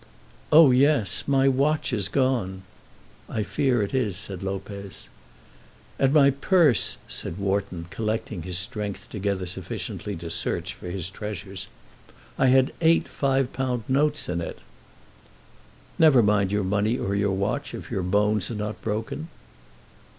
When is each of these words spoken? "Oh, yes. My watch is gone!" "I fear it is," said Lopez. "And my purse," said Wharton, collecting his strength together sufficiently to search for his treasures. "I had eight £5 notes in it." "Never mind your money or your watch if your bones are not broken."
"Oh, 0.51 0.71
yes. 0.71 1.27
My 1.27 1.47
watch 1.47 1.93
is 1.93 2.09
gone!" 2.09 2.63
"I 3.29 3.43
fear 3.43 3.83
it 3.83 3.93
is," 3.93 4.17
said 4.17 4.41
Lopez. 4.41 5.09
"And 5.99 6.11
my 6.11 6.31
purse," 6.31 6.97
said 7.07 7.37
Wharton, 7.37 7.85
collecting 7.91 8.41
his 8.41 8.57
strength 8.57 9.11
together 9.11 9.45
sufficiently 9.45 10.15
to 10.15 10.31
search 10.31 10.73
for 10.73 10.89
his 10.89 11.07
treasures. 11.11 11.67
"I 12.35 12.47
had 12.47 12.73
eight 12.81 13.05
£5 13.05 13.81
notes 13.87 14.27
in 14.27 14.41
it." 14.41 14.57
"Never 15.99 16.23
mind 16.23 16.51
your 16.51 16.63
money 16.63 16.97
or 16.97 17.13
your 17.13 17.33
watch 17.35 17.75
if 17.75 17.91
your 17.91 18.01
bones 18.01 18.49
are 18.49 18.55
not 18.55 18.81
broken." 18.81 19.27